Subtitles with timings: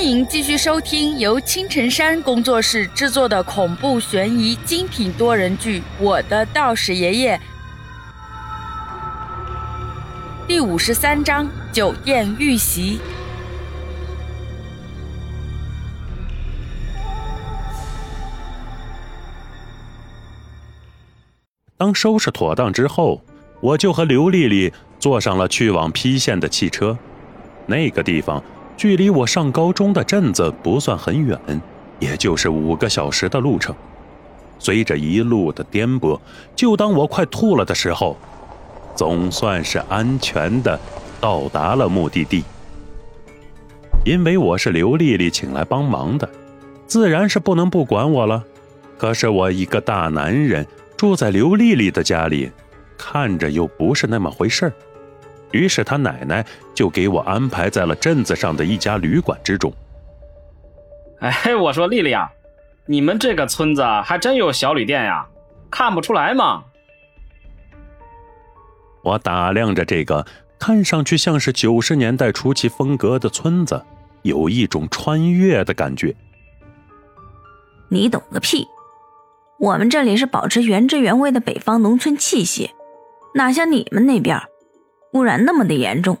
[0.00, 7.36] 欢迎继续收听由青城山工作室制作的恐怖悬疑精品多人剧《我的道士爷爷》
[10.48, 12.98] 第五十三章：酒店遇袭。
[21.76, 23.22] 当收拾妥当之后，
[23.60, 26.96] 我就和刘丽丽坐上了去往郫县的汽车。
[27.66, 28.42] 那个地方。
[28.80, 31.38] 距离我上高中的镇子不算很远，
[31.98, 33.74] 也就是五个小时的路程。
[34.58, 36.18] 随着一路的颠簸，
[36.56, 38.16] 就当我快吐了的时候，
[38.96, 40.80] 总算是安全的
[41.20, 42.42] 到达了目的地。
[44.06, 46.26] 因为我是刘丽丽请来帮忙的，
[46.86, 48.42] 自然是不能不管我了。
[48.96, 50.66] 可是我一个大男人
[50.96, 52.50] 住在刘丽丽的家里，
[52.96, 54.72] 看着又不是那么回事儿。
[55.50, 56.46] 于是他奶奶
[56.80, 59.70] 就给我安排在了镇子上的一家旅馆之中。
[61.18, 62.32] 哎，我说丽丽啊，
[62.86, 65.26] 你们这个村子还真有小旅店呀，
[65.70, 66.64] 看不出来吗？
[69.04, 70.24] 我打量着这个
[70.58, 73.84] 看上去像是九十年代初期风格的村子，
[74.22, 76.16] 有一种穿越的感觉。
[77.90, 78.66] 你懂个屁！
[79.58, 82.70] 我们这里是保持原汁原味的北方农村气息，
[83.34, 84.40] 哪像你们那边。
[85.12, 86.16] 污染那么的严重，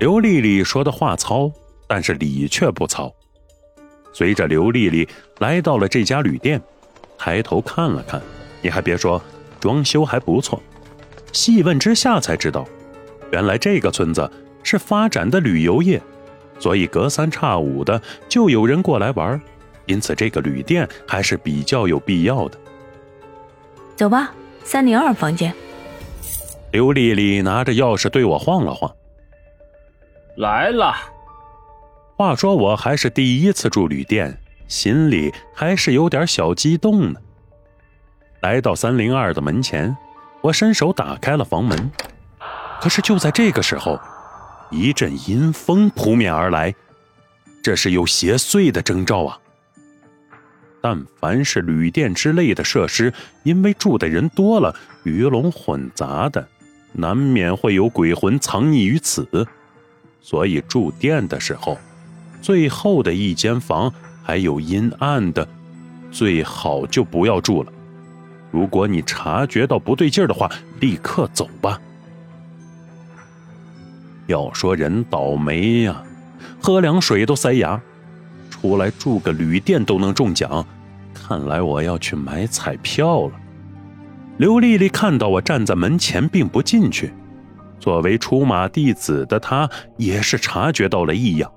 [0.00, 1.52] 刘丽丽说的话糙，
[1.86, 3.14] 但是理却不糙。
[4.14, 5.06] 随着刘丽丽
[5.40, 6.58] 来到了这家旅店，
[7.18, 8.18] 抬头看了看，
[8.62, 9.22] 你还别说，
[9.60, 10.58] 装修还不错。
[11.32, 12.66] 细问之下才知道，
[13.30, 14.28] 原来这个村子
[14.62, 16.00] 是发展的旅游业，
[16.58, 19.38] 所以隔三差五的就有人过来玩，
[19.84, 22.58] 因此这个旅店还是比较有必要的。
[23.96, 24.32] 走吧，
[24.64, 25.52] 三零二房间。
[26.72, 28.90] 刘丽丽拿着钥匙对我晃了晃，
[30.40, 30.94] 来了。
[32.16, 37.20] 话说我还是第一次住旅店，心里还是有点小激动呢。
[38.40, 39.94] 来到三零二的门前，
[40.40, 41.90] 我伸手打开了房门，
[42.80, 44.00] 可是就在这个时候，
[44.70, 46.74] 一阵阴风扑面而来，
[47.62, 49.38] 这是有邪祟的征兆啊！
[50.80, 53.12] 但凡是旅店之类的设施，
[53.42, 56.48] 因为住的人多了，鱼龙混杂的。
[56.92, 59.46] 难免会有鬼魂藏匿于此，
[60.20, 61.78] 所以住店的时候，
[62.42, 63.92] 最后的一间房
[64.22, 65.46] 还有阴暗的，
[66.10, 67.72] 最好就不要住了。
[68.50, 70.50] 如果你察觉到不对劲的话，
[70.80, 71.80] 立刻走吧。
[74.26, 76.02] 要说人倒霉呀，
[76.60, 77.80] 喝凉水都塞牙，
[78.48, 80.64] 出来住个旅店都能中奖，
[81.14, 83.32] 看来我要去买彩票了。
[84.36, 87.12] 刘丽丽看到我站在门前，并不进去。
[87.80, 91.50] 作为出马弟子的他，也是察觉到了异样，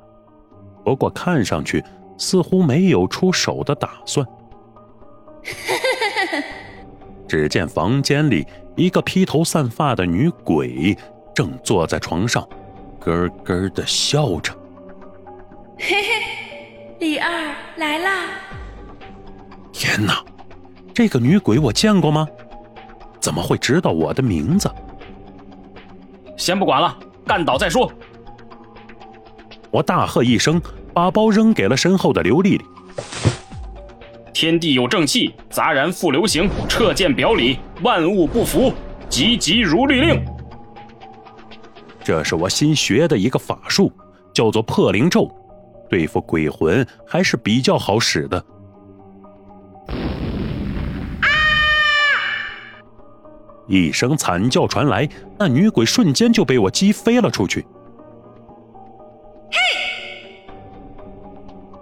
[0.83, 1.83] 不过看上去
[2.17, 4.25] 似乎没有出手的打算。
[7.27, 10.97] 只见房间里一个披头散发的女鬼
[11.35, 12.47] 正坐在床上，
[12.99, 14.53] 咯咯的笑着。
[15.77, 18.25] 嘿嘿，李二来啦！
[19.73, 20.23] 天哪，
[20.93, 22.27] 这个女鬼我见过吗？
[23.19, 24.69] 怎么会知道我的名字？
[26.35, 27.91] 先不管了，干倒再说。
[29.71, 30.61] 我大喝一声，
[30.93, 32.65] 把包扔给了身后的刘丽丽。
[34.33, 38.73] 天地有正气，杂然复流行，撤剑表里，万物不服，
[39.09, 40.23] 急急如律令。
[42.03, 43.91] 这是我新学的一个法术，
[44.33, 45.31] 叫做破灵咒，
[45.89, 48.43] 对付鬼魂还是比较好使的。
[53.67, 55.07] 一声惨叫传来，
[55.39, 57.65] 那女鬼瞬间就被我击飞了出去。
[59.51, 59.57] 嘿！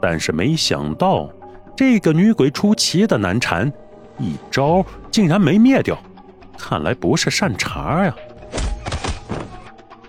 [0.01, 1.29] 但是没想到，
[1.75, 3.71] 这个女鬼出奇的难缠，
[4.19, 5.97] 一招竟然没灭掉，
[6.57, 8.15] 看来不是善茬呀！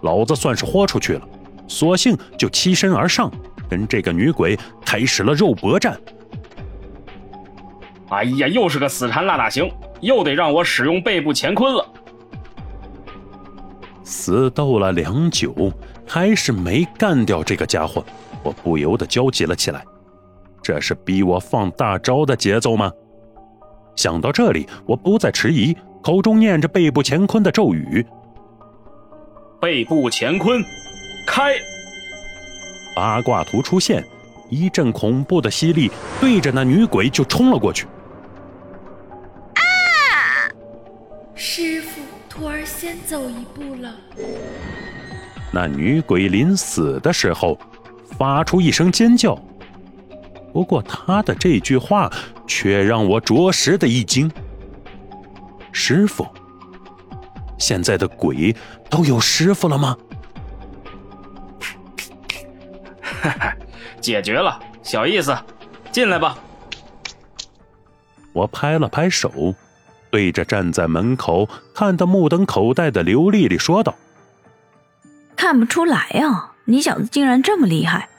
[0.03, 1.29] 老子算是豁出去了，
[1.69, 3.31] 索性就欺身而上，
[3.71, 5.99] 跟这个女鬼开始了肉搏战。
[8.11, 9.73] 哎呀，又是个死缠烂打型！
[10.03, 11.87] 又得让我使用背部乾坤了。
[14.05, 15.73] 死斗了良久，
[16.07, 18.05] 还是没干掉这个家伙，
[18.43, 19.83] 我不由得焦急了起来。
[20.61, 22.93] 这是逼我放大招的节奏吗？
[23.97, 28.05] 想到这里，我不再迟疑，口中念着背部乾坤的咒语。
[29.61, 30.63] 背部乾坤，
[31.27, 31.55] 开！
[32.95, 34.05] 八卦图出现，
[34.51, 35.91] 一阵恐怖的吸力
[36.21, 37.87] 对着那女鬼就冲了过去。
[42.93, 43.91] 先走一步了。
[45.51, 47.59] 那女鬼临死的时候，
[48.19, 49.35] 发出一声尖叫。
[50.53, 52.13] 不过她的这句话
[52.47, 54.31] 却让我着实的一惊。
[55.73, 56.27] 师傅，
[57.59, 58.55] 现在的鬼
[58.91, 59.97] 都有师傅了吗？
[63.01, 63.57] 哈哈，
[64.03, 65.35] 解决了，小意思，
[65.91, 66.37] 进来吧。
[68.35, 69.55] 我拍了拍手，
[70.13, 73.97] 对着站在门口看得目瞪口呆的刘丽丽说道
[75.35, 78.11] ：“看不出来啊，你小子竟然这么厉害！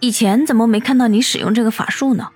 [0.00, 2.28] 以前怎么没看到你使用这个法术呢？”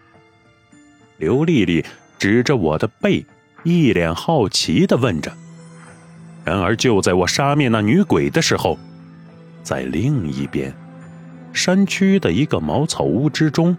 [1.18, 1.84] 刘丽丽
[2.18, 3.26] 指着我的背，
[3.64, 5.30] 一脸好奇的问着。
[6.42, 8.78] 然而就在我杀灭那女鬼的时候，
[9.62, 10.74] 在另一边，
[11.52, 13.76] 山区的一个茅草屋之中。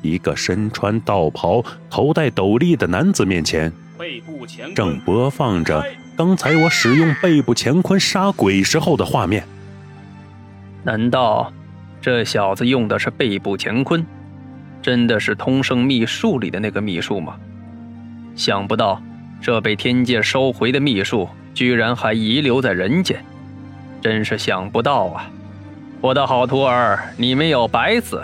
[0.00, 3.70] 一个身穿道袍、头戴斗笠的男子面前，
[4.74, 5.84] 正播放着
[6.16, 9.44] 刚才我使用背部乾坤杀鬼时候的画面。
[10.82, 11.52] 难道
[12.00, 14.04] 这小子用的是背部乾坤？
[14.80, 17.36] 真的是通圣秘术里的那个秘术吗？
[18.36, 19.02] 想不到
[19.40, 23.24] 这被天界收回的秘术，居然还遗留在人间，
[24.00, 25.30] 真是想不到啊！
[26.00, 28.22] 我的好徒儿，你没有白死，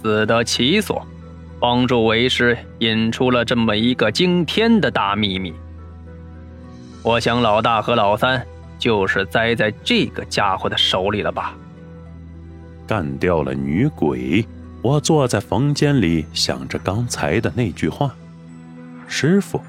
[0.00, 1.06] 死得其所。
[1.62, 5.54] 帮助为师引出了这么一个惊天的大秘密。
[7.04, 8.44] 我想老大和老三
[8.80, 11.54] 就是栽在这个家伙的手里了吧？
[12.84, 14.44] 干掉了女鬼，
[14.82, 18.12] 我坐在房间里想着刚才的那句话。
[19.06, 19.60] 师傅，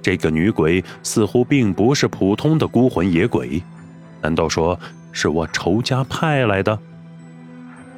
[0.00, 3.60] 这个女鬼似乎并不是普通的孤魂野鬼，
[4.22, 4.78] 难道说
[5.10, 6.78] 是我仇家派来的？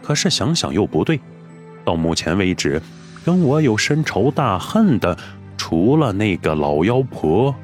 [0.03, 1.21] 可是想想又不对，
[1.85, 2.81] 到目前为止。
[3.25, 5.17] 跟我有深仇大恨的，
[5.57, 7.55] 除了那个老妖婆，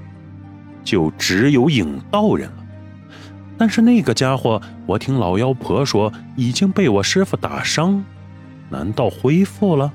[0.85, 2.65] 就只有影道人了。
[3.59, 8.05] 但是那个家伙，我听老妖婆说已经被我师傅打伤，
[8.69, 9.91] 难道恢复了？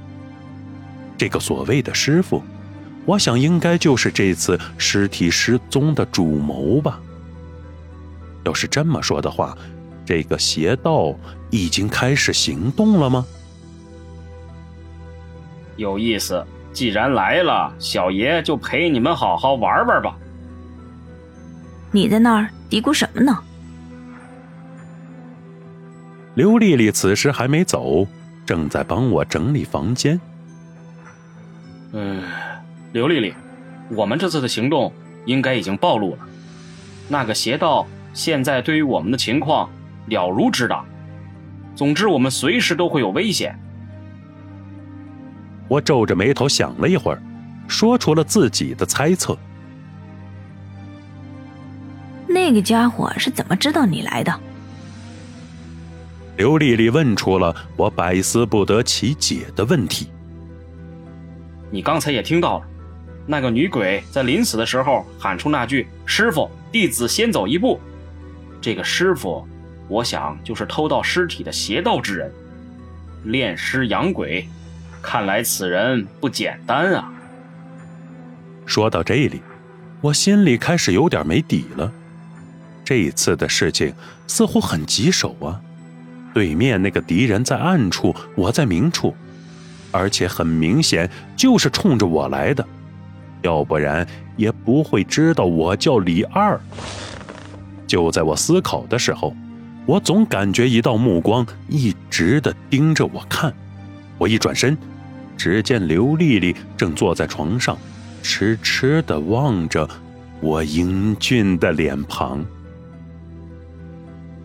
[1.17, 2.41] 这个所谓的师傅，
[3.05, 6.99] 我想应该就是这次尸体失踪的主谋吧。
[8.43, 9.55] 要是这么说的话，
[10.03, 11.13] 这个邪道
[11.51, 13.23] 已经开始行动了吗？
[15.81, 20.15] 有意思，既然来了，小爷就陪你们好好玩玩吧。
[21.91, 23.35] 你在那儿嘀咕什么呢？
[26.35, 28.07] 刘丽丽此时还没走，
[28.45, 30.21] 正在帮我整理房间。
[31.93, 32.23] 嗯，
[32.93, 33.33] 刘丽丽，
[33.89, 34.93] 我们这次的行动
[35.25, 36.19] 应该已经暴露了。
[37.09, 39.67] 那个邪道现在对于我们的情况
[40.05, 40.85] 了如指掌。
[41.75, 43.57] 总之，我们随时都会有危险。
[45.71, 47.23] 我皱着眉头想了一会儿，
[47.65, 49.37] 说出了自己的猜测。
[52.27, 54.37] 那个家伙是怎么知道你来的？
[56.35, 60.09] 刘丽丽问出了我百思不得其解的问题。
[61.69, 62.65] 你刚才也听到了，
[63.25, 67.79] 那个女鬼在临死的时候喊出那句“师傅，弟子先走一步”。
[68.59, 69.47] 这个师傅，
[69.87, 72.29] 我想就是偷盗尸体的邪道之人，
[73.23, 74.45] 炼尸养鬼。
[75.01, 77.11] 看来此人不简单啊！
[78.65, 79.41] 说到这里，
[79.99, 81.91] 我心里开始有点没底了。
[82.85, 83.93] 这次的事情
[84.27, 85.59] 似乎很棘手啊！
[86.33, 89.15] 对面那个敌人在暗处，我在明处，
[89.91, 92.65] 而且很明显就是冲着我来的，
[93.41, 96.59] 要不然也不会知道我叫李二。
[97.87, 99.35] 就在我思考的时候，
[99.85, 103.53] 我总感觉一道目光一直的盯着我看，
[104.17, 104.77] 我一转身。
[105.43, 107.75] 只见刘丽丽正坐在床上，
[108.21, 109.89] 痴痴的望着
[110.39, 112.45] 我英俊的脸庞。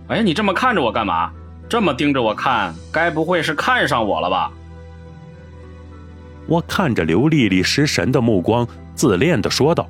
[0.08, 1.30] 哎，你这么看着我干嘛？
[1.68, 4.50] 这么盯着我看，该不会是看上我了吧？
[6.46, 9.86] 我看着刘丽丽失神的目光，自恋的说道：“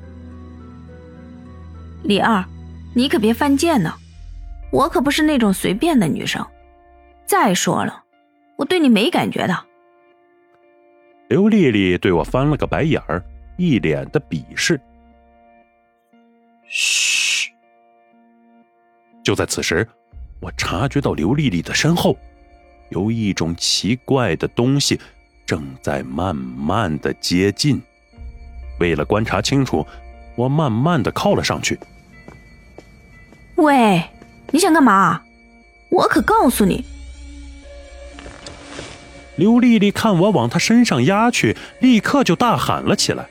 [2.03, 2.43] 李二，
[2.93, 3.93] 你可别犯贱呢！
[4.73, 6.45] 我可不是那种随便的女生。
[7.25, 8.03] 再说了，
[8.57, 9.57] 我对你没感觉的。”
[11.27, 13.21] 刘丽丽对我翻了个白眼儿，
[13.57, 14.79] 一脸的鄙视。
[16.67, 17.51] 嘘！
[19.23, 19.85] 就在此时，
[20.39, 22.17] 我察觉到刘丽丽的身后
[22.89, 24.97] 有一种奇怪的东西
[25.45, 27.81] 正在慢慢的接近。
[28.79, 29.85] 为了观察清楚，
[30.37, 31.77] 我慢慢的靠了上去。
[33.55, 34.01] 喂，
[34.51, 35.21] 你想干嘛？
[35.89, 36.85] 我可告诉你！
[39.37, 43.29] 刘丽丽看我往她身上压去，立刻就大喊了起来：“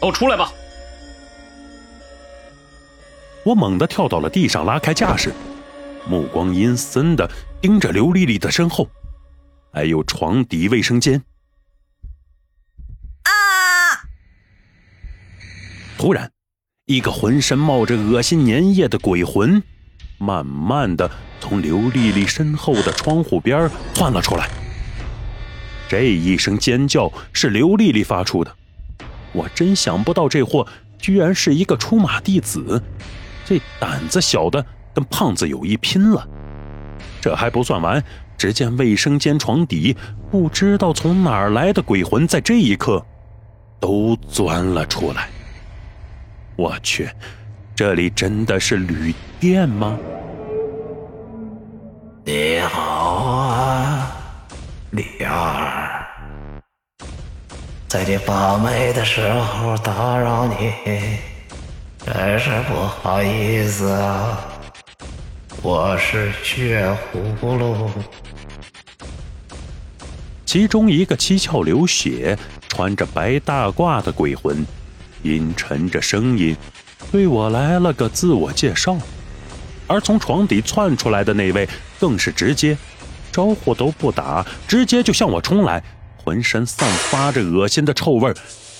[0.00, 0.52] 都出来吧！”
[3.44, 5.32] 我猛地跳到了地上，拉开架势，
[6.08, 8.88] 目光阴森的盯着刘丽丽的身后，
[9.70, 11.22] 还有床底卫生间。
[13.24, 14.00] 啊！
[15.98, 16.32] 突然，
[16.86, 19.62] 一个浑身冒着恶心粘液的鬼魂，
[20.18, 24.48] 慢慢的从刘丽丽身后的窗户边窜了出来。
[25.88, 28.54] 这一声尖叫是刘丽丽发出的，
[29.32, 30.66] 我真想不到这货
[30.98, 32.82] 居然是一个出马弟子，
[33.44, 34.64] 这胆子小的。
[34.94, 36.24] 跟胖子有一拼了，
[37.20, 38.00] 这还不算完。
[38.38, 39.96] 只见卫生间床底，
[40.30, 43.04] 不知道从哪儿来的鬼魂，在这一刻
[43.80, 45.28] 都钻了出来。
[46.54, 47.10] 我去，
[47.76, 49.98] 这里真的是旅店吗？
[52.24, 52.80] 你好
[53.24, 54.16] 啊，
[54.90, 56.06] 李二，
[57.88, 60.72] 在你发霉的时候打扰你，
[62.06, 64.38] 真是不好意思啊。
[65.60, 66.96] 我是血
[67.42, 67.90] 葫芦，
[70.46, 72.38] 其中一个七窍流血、
[72.68, 74.64] 穿着白大褂的鬼魂，
[75.24, 76.56] 阴沉着声音
[77.14, 78.98] 对我来了个自我介绍，
[79.86, 81.68] 而从床底窜出来的那位
[82.00, 82.76] 更是直接，
[83.30, 85.80] 招呼都不打，直接就向我冲来，
[86.16, 88.34] 浑身散发着恶心的臭味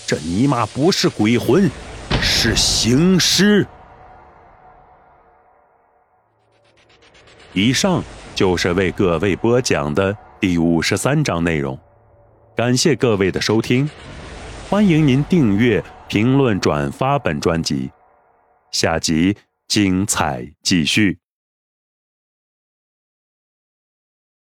[0.04, 1.70] 这尼玛不是鬼魂，
[2.20, 3.64] 是行尸。
[7.52, 8.02] 以上
[8.34, 11.78] 就是为各位播讲的第五十三章内容，
[12.56, 13.88] 感谢各位的收听，
[14.68, 17.92] 欢迎您订阅、评论、转发本专辑，
[18.74, 19.36] 下集
[19.68, 21.23] 精彩继续。